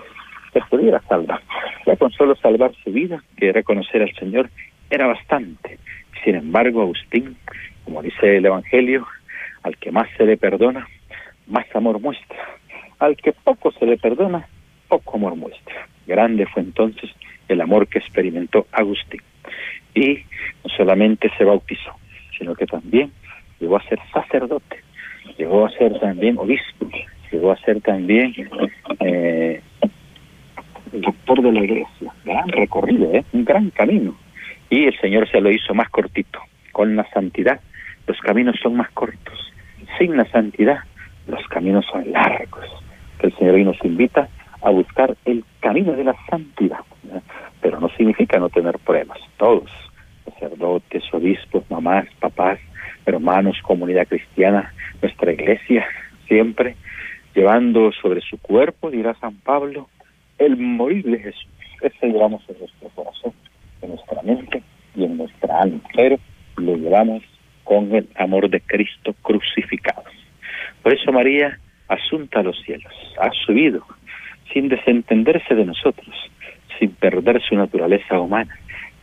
[0.53, 1.41] que pudiera salvar.
[1.85, 4.49] Ya con solo salvar su vida, que reconocer al Señor,
[4.89, 5.79] era bastante.
[6.23, 7.37] Sin embargo, Agustín,
[7.85, 9.07] como dice el Evangelio,
[9.63, 10.87] al que más se le perdona,
[11.47, 12.39] más amor muestra.
[12.99, 14.47] Al que poco se le perdona,
[14.87, 15.87] poco amor muestra.
[16.05, 17.09] Grande fue entonces
[17.47, 19.21] el amor que experimentó Agustín.
[19.93, 20.23] Y
[20.63, 21.95] no solamente se bautizó,
[22.37, 23.11] sino que también
[23.59, 24.81] llegó a ser sacerdote
[25.37, 26.89] llegó a ser también obispo,
[27.31, 28.33] llegó a ser también
[28.99, 29.61] eh,
[30.91, 32.13] doctor de la iglesia.
[32.25, 33.23] Gran recorrido, ¿eh?
[33.33, 34.15] un gran camino.
[34.69, 36.39] Y el Señor se lo hizo más cortito.
[36.71, 37.59] Con la santidad
[38.07, 39.51] los caminos son más cortos.
[39.97, 40.79] Sin la santidad
[41.27, 42.65] los caminos son largos.
[43.19, 44.29] El Señor hoy nos invita
[44.61, 46.79] a buscar el camino de la santidad.
[47.61, 49.19] Pero no significa no tener pruebas.
[49.37, 49.69] Todos,
[50.25, 52.59] sacerdotes, obispos, mamás, papás,
[53.05, 55.85] hermanos, comunidad cristiana, nuestra iglesia,
[56.27, 56.75] siempre
[57.35, 59.89] llevando sobre su cuerpo, dirá San Pablo,
[60.37, 61.47] el morir de Jesús.
[61.81, 63.33] Ese llevamos en nuestro corazón,
[63.81, 64.63] en nuestra mente
[64.95, 66.17] y en nuestra alma, pero
[66.57, 67.23] lo llevamos
[67.63, 70.03] con el amor de Cristo crucificado.
[70.83, 73.85] Por eso María, asunta a los cielos, ha subido
[74.53, 76.15] sin desentenderse de nosotros,
[76.79, 78.57] sin perder su naturaleza humana,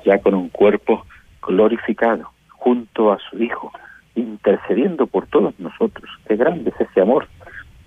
[0.04, 1.06] ya con un cuerpo
[1.42, 3.72] glorificado junto a su Hijo,
[4.18, 6.10] intercediendo por todos nosotros.
[6.26, 7.28] Qué grande es ese amor,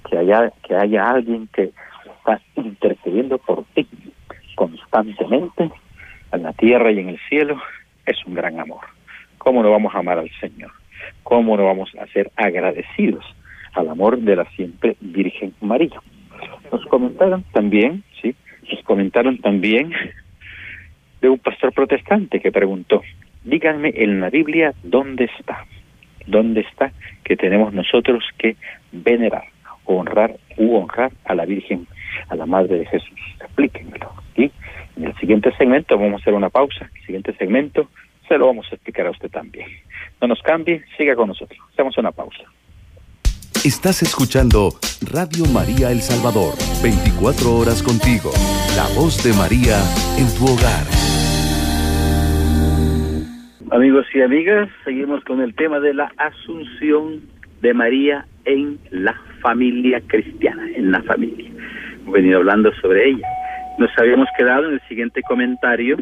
[0.09, 1.71] que haya, que haya alguien que
[2.17, 3.87] está intercediendo por ti
[4.55, 5.71] constantemente
[6.31, 7.59] en la tierra y en el cielo,
[8.05, 8.81] es un gran amor.
[9.37, 10.71] ¿Cómo no vamos a amar al Señor?
[11.23, 13.25] ¿Cómo no vamos a ser agradecidos
[13.73, 15.99] al amor de la siempre Virgen María?
[16.71, 18.35] Nos comentaron también, sí,
[18.71, 19.93] nos comentaron también
[21.21, 23.01] de un pastor protestante que preguntó,
[23.43, 25.65] díganme en la Biblia dónde está,
[26.31, 26.91] dónde está
[27.23, 28.55] que tenemos nosotros que
[28.91, 29.43] venerar,
[29.85, 31.87] honrar u honrar a la Virgen,
[32.29, 33.19] a la Madre de Jesús.
[33.39, 34.11] Explíquenmelo.
[34.35, 34.51] ¿sí?
[34.97, 36.89] En el siguiente segmento vamos a hacer una pausa.
[36.95, 37.89] El siguiente segmento
[38.27, 39.67] se lo vamos a explicar a usted también.
[40.21, 41.59] No nos cambie, siga con nosotros.
[41.73, 42.43] Hacemos una pausa.
[43.63, 44.69] Estás escuchando
[45.01, 48.31] Radio María El Salvador, 24 horas contigo,
[48.75, 49.77] la voz de María
[50.17, 51.10] en tu hogar.
[53.71, 57.21] Amigos y amigas, seguimos con el tema de la asunción
[57.61, 61.49] de María en la familia cristiana, en la familia.
[61.93, 63.25] Hemos venido hablando sobre ella.
[63.77, 65.95] Nos habíamos quedado en el siguiente comentario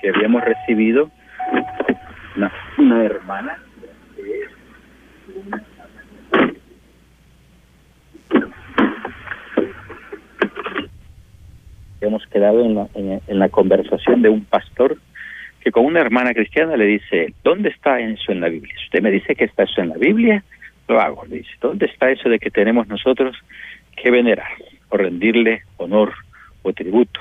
[0.00, 1.10] que habíamos recibido
[2.78, 3.58] una, hermana
[12.00, 14.98] hemos quedado en la, en, la conversación de un pastor
[15.66, 18.72] que con una hermana cristiana le dice, ¿dónde está eso en la Biblia?
[18.78, 20.44] Si usted me dice que está eso en la Biblia,
[20.86, 21.24] lo hago.
[21.26, 23.36] Le dice, ¿dónde está eso de que tenemos nosotros
[23.96, 24.52] que venerar
[24.90, 26.12] o rendirle honor
[26.62, 27.20] o tributo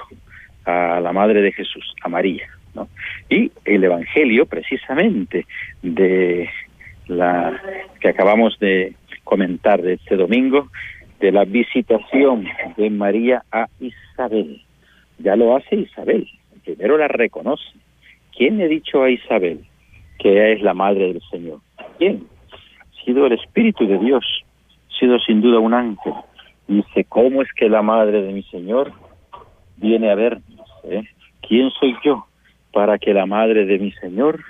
[0.63, 2.47] a la Madre de Jesús, a María?
[2.75, 2.87] ¿no?
[3.31, 5.47] Y el Evangelio, precisamente,
[5.81, 6.47] de
[7.07, 7.59] la
[7.99, 10.69] que acabamos de comentar de este domingo,
[11.19, 12.45] de la visitación
[12.77, 14.61] de María a Isabel.
[15.17, 16.27] Ya lo hace Isabel,
[16.63, 17.63] primero la reconoce.
[18.35, 19.61] ¿Quién ha dicho a Isabel
[20.19, 21.59] que ella es la madre del Señor?
[21.97, 22.27] ¿Quién?
[22.51, 24.25] Ha sido el Espíritu de Dios,
[24.89, 26.13] ha sido sin duda un ángel.
[26.67, 28.91] Dice, ¿cómo es que la madre de mi Señor
[29.77, 30.69] viene a vernos?
[30.83, 31.03] Eh?
[31.47, 32.25] ¿Quién soy yo
[32.73, 34.41] para que la madre de mi Señor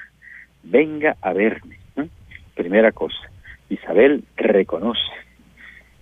[0.64, 1.78] venga a verme?
[1.98, 2.08] ¿Eh?
[2.56, 3.30] Primera cosa,
[3.70, 5.12] Isabel reconoce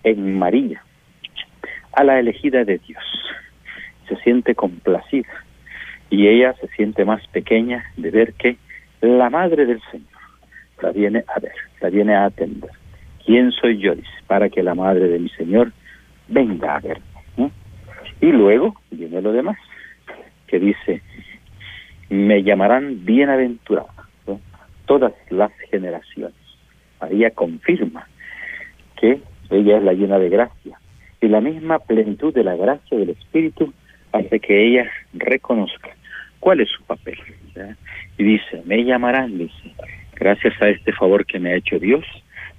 [0.04, 0.82] en María
[1.92, 3.04] a la elegida de Dios.
[4.08, 5.43] Se siente complacida
[6.14, 8.56] y ella se siente más pequeña de ver que
[9.00, 10.06] la madre del Señor
[10.80, 12.70] la viene a ver, la viene a atender.
[13.26, 13.96] ¿Quién soy yo?
[13.96, 15.72] Dice, para que la madre de mi Señor
[16.28, 17.50] venga a verme.
[18.20, 19.58] Y luego viene lo demás,
[20.46, 21.02] que dice,
[22.10, 23.92] me llamarán bienaventurada
[24.86, 26.36] todas las generaciones.
[27.00, 28.06] María confirma
[29.00, 30.78] que ella es la llena de gracia.
[31.20, 33.72] Y la misma plenitud de la gracia del Espíritu
[34.12, 35.90] hace que ella reconozca
[36.44, 37.16] cuál es su papel.
[38.18, 39.74] Y dice, me llamarán, dice,
[40.14, 42.04] gracias a este favor que me ha hecho Dios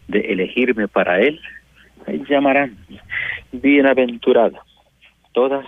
[0.08, 1.40] de elegirme para Él,
[2.08, 2.76] me llamarán
[3.52, 4.60] bienaventurada
[5.34, 5.68] todas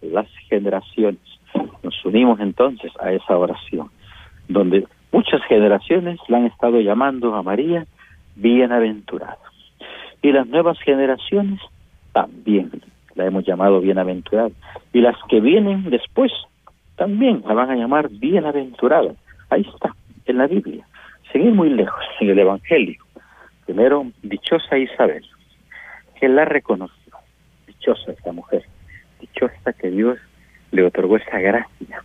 [0.00, 1.20] las generaciones.
[1.82, 3.90] Nos unimos entonces a esa oración,
[4.48, 7.84] donde muchas generaciones la han estado llamando a María
[8.34, 9.36] bienaventurada.
[10.22, 11.60] Y las nuevas generaciones
[12.14, 12.70] también
[13.14, 14.52] la hemos llamado bienaventurada.
[14.94, 16.32] Y las que vienen después
[16.98, 19.14] también la van a llamar bienaventurada.
[19.48, 19.94] Ahí está,
[20.26, 20.84] en la Biblia.
[21.32, 23.02] Seguir muy lejos, en el Evangelio.
[23.64, 25.24] Primero, dichosa Isabel,
[26.20, 27.14] que la reconoció.
[27.66, 28.64] Dichosa esta mujer.
[29.20, 30.18] Dichosa que Dios
[30.72, 32.02] le otorgó esa gracia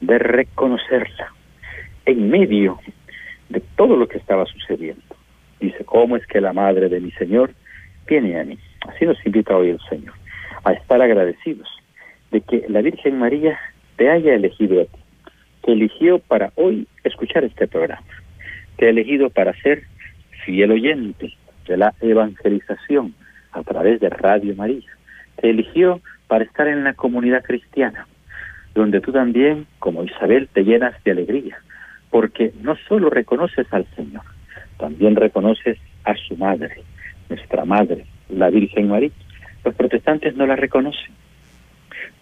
[0.00, 1.32] de reconocerla
[2.04, 2.78] en medio
[3.48, 5.02] de todo lo que estaba sucediendo.
[5.58, 7.52] Dice, ¿cómo es que la madre de mi Señor
[8.06, 8.58] viene a mí?
[8.86, 10.14] Así nos invita hoy el Señor,
[10.64, 11.68] a estar agradecidos
[12.30, 13.58] de que la Virgen María
[13.98, 14.98] te haya elegido a ti,
[15.64, 18.06] te eligió para hoy escuchar este programa,
[18.76, 19.82] te ha elegido para ser
[20.44, 21.34] fiel oyente
[21.66, 23.14] de la evangelización
[23.52, 24.88] a través de Radio María,
[25.36, 28.06] te eligió para estar en la comunidad cristiana,
[28.72, 31.58] donde tú también, como Isabel, te llenas de alegría,
[32.10, 34.22] porque no solo reconoces al Señor,
[34.78, 36.82] también reconoces a su madre,
[37.28, 39.10] nuestra madre, la Virgen María.
[39.64, 41.12] Los protestantes no la reconocen.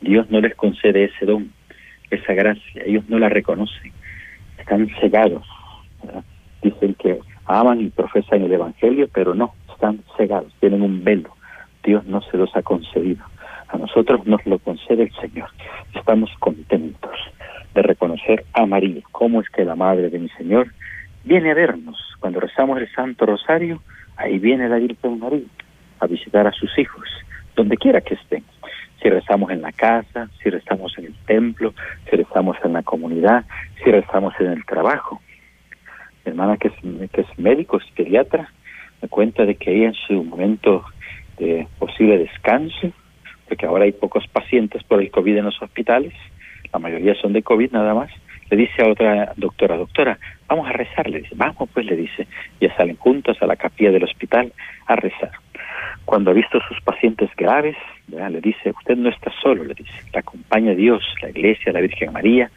[0.00, 1.52] Dios no les concede ese don,
[2.10, 2.82] esa gracia.
[2.84, 3.92] Ellos no la reconocen.
[4.58, 5.46] Están cegados.
[6.62, 11.30] Dicen que aman y profesan el Evangelio, pero no, están cegados, tienen un velo.
[11.82, 13.24] Dios no se los ha concedido.
[13.68, 15.48] A nosotros nos lo concede el Señor.
[15.94, 17.12] Estamos contentos
[17.74, 20.72] de reconocer a María, cómo es que la Madre de mi Señor
[21.24, 21.98] viene a vernos.
[22.20, 23.82] Cuando rezamos el Santo Rosario,
[24.16, 25.44] ahí viene la Virgen María
[26.00, 27.08] a visitar a sus hijos,
[27.54, 28.44] donde quiera que estén.
[29.02, 31.74] Si rezamos en la casa, si rezamos en el templo,
[32.08, 33.44] si rezamos en la comunidad,
[33.82, 35.20] si rezamos en el trabajo.
[36.24, 38.50] Mi hermana que es, médico, es pediatra,
[39.02, 40.84] me cuenta de que ella en su momento
[41.38, 42.92] de posible descanso,
[43.48, 46.12] porque ahora hay pocos pacientes por el COVID en los hospitales,
[46.72, 48.10] la mayoría son de COVID nada más,
[48.50, 52.26] le dice a otra doctora, doctora, vamos a rezar, le dice, vamos pues, le dice,
[52.60, 54.52] ya salen juntos a la capilla del hospital
[54.86, 55.32] a rezar.
[56.04, 57.76] Cuando ha visto sus pacientes graves,
[58.08, 62.12] le dice, usted no está solo, le dice, la acompaña Dios, la iglesia, la Virgen
[62.12, 62.50] María,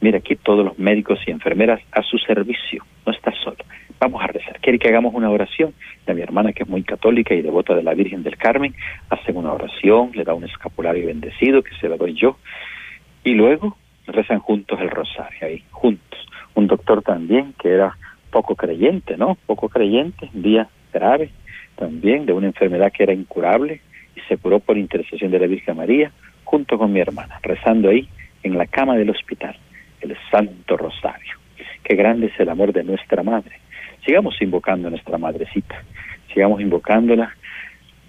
[0.00, 3.58] mira aquí todos los médicos y enfermeras a su servicio, no está solo.
[3.98, 4.58] Vamos a rezar.
[4.60, 5.72] ¿Quiere que hagamos una oración?
[6.06, 8.74] Y mi hermana, que es muy católica y devota de la Virgen del Carmen,
[9.08, 12.36] hacen una oración, le da un escapulario bendecido, que se lo doy yo,
[13.24, 15.55] y luego rezan juntos el rosario,
[17.58, 17.96] que era
[18.30, 19.36] poco creyente, ¿no?
[19.46, 21.30] Poco creyente, un día grave
[21.76, 23.80] también de una enfermedad que era incurable
[24.16, 26.10] y se curó por intercesión de la Virgen María,
[26.44, 28.08] junto con mi hermana, rezando ahí
[28.42, 29.56] en la cama del hospital,
[30.00, 31.34] el Santo Rosario.
[31.84, 33.60] Qué grande es el amor de nuestra Madre.
[34.04, 35.82] Sigamos invocando a nuestra Madrecita,
[36.32, 37.34] sigamos invocándola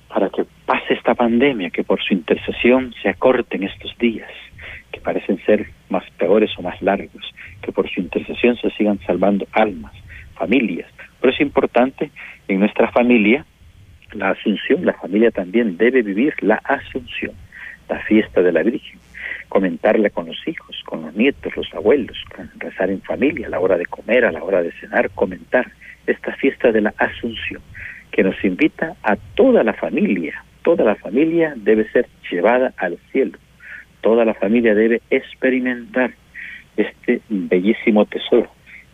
[0.07, 4.29] para que pase esta pandemia, que por su intercesión se acorten estos días,
[4.97, 9.93] parecen ser más peores o más largos, que por su intercesión se sigan salvando almas,
[10.35, 10.87] familias.
[11.19, 12.11] Pero es importante
[12.47, 13.45] en nuestra familia,
[14.13, 17.33] la asunción, la familia también debe vivir la asunción,
[17.89, 18.99] la fiesta de la Virgen,
[19.49, 22.17] comentarla con los hijos, con los nietos, los abuelos,
[22.57, 25.71] rezar en familia, a la hora de comer, a la hora de cenar, comentar
[26.05, 27.61] esta fiesta de la asunción,
[28.11, 33.37] que nos invita a toda la familia, toda la familia debe ser llevada al cielo,
[34.07, 36.13] toda la familia debe experimentar
[36.77, 38.47] este bellísimo tesoro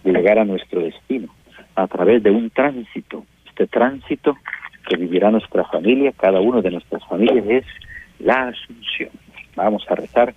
[0.04, 1.28] de llegar a nuestro destino
[1.76, 3.23] a través de un tránsito.
[3.47, 4.36] Este tránsito
[4.89, 7.63] que vivirá nuestra familia, cada uno de nuestras familias, es
[8.17, 9.12] la asunción.
[9.56, 10.34] Vamos a rezar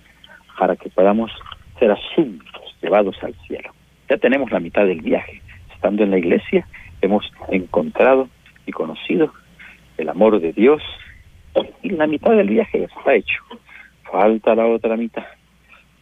[0.59, 1.31] para que podamos
[1.79, 3.71] ser asuntos, llevados al cielo.
[4.07, 5.41] Ya tenemos la mitad del viaje.
[5.73, 6.67] Estando en la iglesia,
[7.01, 8.29] hemos encontrado
[8.67, 9.33] y conocido
[9.97, 10.83] el amor de Dios
[11.81, 13.41] y la mitad del viaje ya está hecho.
[14.11, 15.25] Falta la otra mitad.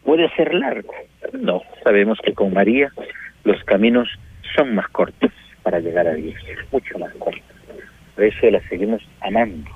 [0.04, 0.92] Puede ser largo.
[1.32, 2.90] No, sabemos que con María
[3.44, 4.08] los caminos
[4.54, 6.34] son más cortos para llegar a Dios,
[6.70, 7.42] mucho más cortos.
[8.14, 9.70] Por eso la seguimos amando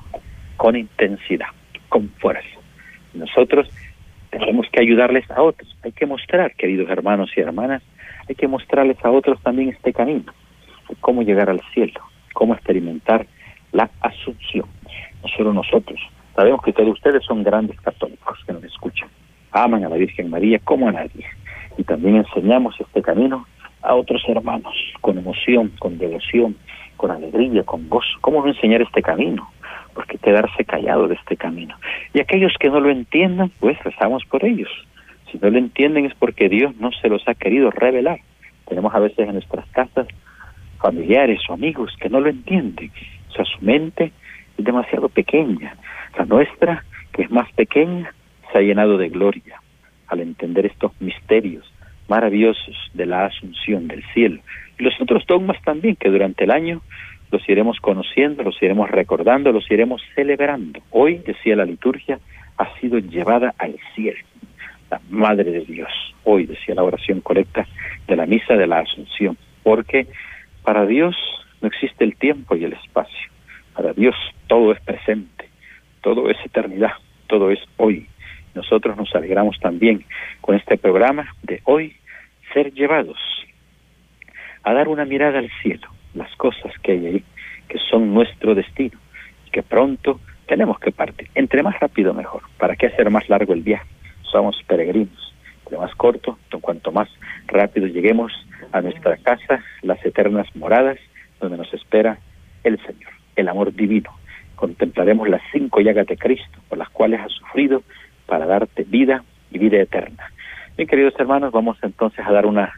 [0.57, 1.49] con intensidad,
[1.89, 2.47] con fuerza.
[3.15, 3.69] Nosotros
[4.31, 5.77] tenemos que ayudarles a otros.
[5.83, 7.83] Hay que mostrar, queridos hermanos y hermanas,
[8.29, 10.33] hay que mostrarles a otros también este camino,
[11.01, 12.01] cómo llegar al cielo,
[12.33, 13.27] cómo experimentar
[13.73, 14.67] la asunción.
[15.23, 16.01] No solo nosotros,
[16.35, 19.09] sabemos que todos ustedes son grandes católicos que nos escuchan,
[19.53, 21.27] aman a la Virgen María como a nadie.
[21.77, 23.47] Y también enseñamos este camino
[23.83, 26.57] a otros hermanos con emoción, con devoción,
[26.97, 28.19] con alegría, con gozo.
[28.21, 29.51] ¿Cómo no enseñar este camino?
[29.95, 31.75] Porque quedarse callado de este camino.
[32.13, 34.69] Y aquellos que no lo entiendan, pues rezamos por ellos.
[35.31, 38.21] Si no lo entienden es porque Dios no se los ha querido revelar.
[38.69, 40.07] Tenemos a veces en nuestras casas
[40.81, 42.91] familiares o amigos que no lo entienden.
[43.31, 44.13] O sea, su mente
[44.65, 45.77] demasiado pequeña.
[46.17, 48.13] La nuestra, que es más pequeña,
[48.53, 49.61] se ha llenado de gloria
[50.09, 51.71] al entender estos misterios
[52.09, 54.41] maravillosos de la asunción del cielo.
[54.79, 56.83] Y los otros dogmas también, que durante el año
[57.31, 60.81] los iremos conociendo, los iremos recordando, los iremos celebrando.
[60.91, 62.19] Hoy, decía la liturgia,
[62.57, 64.19] ha sido llevada al cielo,
[64.91, 65.91] la Madre de Dios.
[66.25, 67.67] Hoy, decía la oración correcta
[68.09, 70.09] de la misa de la Asunción, porque
[70.65, 71.17] para Dios
[71.63, 73.31] no existe el tiempo y el espacio.
[73.75, 74.15] Para Dios
[74.47, 75.49] todo es presente,
[76.03, 76.93] todo es eternidad,
[77.27, 78.07] todo es hoy.
[78.55, 80.05] Nosotros nos alegramos también
[80.41, 81.97] con este programa de hoy
[82.53, 83.19] ser llevados
[84.63, 87.25] a dar una mirada al cielo, las cosas que hay ahí,
[87.69, 88.99] que son nuestro destino,
[89.53, 91.31] que pronto tenemos que partir.
[91.35, 92.43] Entre más rápido mejor.
[92.59, 93.87] ¿Para qué hacer más largo el viaje?
[94.23, 95.35] Somos peregrinos.
[95.61, 97.09] Entre más corto, cuanto más
[97.47, 98.33] rápido lleguemos
[98.73, 100.99] a nuestra casa, las eternas moradas,
[101.41, 102.19] donde nos espera
[102.63, 104.11] el Señor, el amor divino.
[104.57, 107.83] Contemplaremos las cinco llagas de Cristo, por las cuales ha sufrido
[108.27, 110.31] para darte vida y vida eterna.
[110.77, 112.73] Bien, queridos hermanos, vamos entonces a dar una,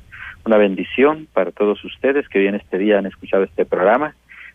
[0.45, 4.15] una bendición para todos ustedes que hoy en este día han escuchado este programa,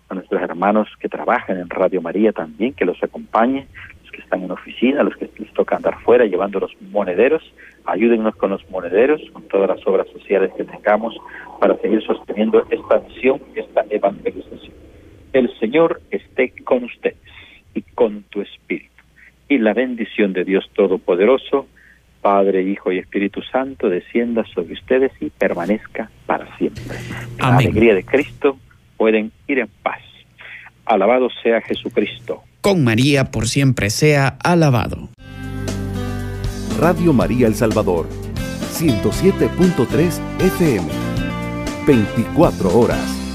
[0.09, 3.67] a nuestros hermanos que trabajan en Radio María también, que los acompañe,
[4.03, 7.43] los que están en oficina, los que les toca andar fuera llevando los monederos,
[7.85, 11.15] ayúdennos con los monederos, con todas las obras sociales que tengamos
[11.59, 14.86] para seguir sosteniendo esta misión, esta evangelización.
[15.37, 17.15] El Señor esté con ustedes
[17.75, 18.89] y con tu espíritu.
[19.47, 21.67] Y la bendición de Dios Todopoderoso,
[22.23, 26.97] Padre, Hijo y Espíritu Santo, descienda sobre ustedes y permanezca para siempre.
[27.37, 28.57] La alegría de Cristo
[28.97, 30.01] pueden ir en paz.
[30.85, 32.41] Alabado sea Jesucristo.
[32.61, 35.09] Con María por siempre sea alabado.
[36.79, 38.09] Radio María El Salvador,
[38.73, 40.87] 107.3 FM,
[41.85, 43.26] 24 horas.